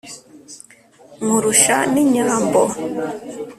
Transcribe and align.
Nkurusha 1.21 1.77
n'inyambo, 1.93 2.61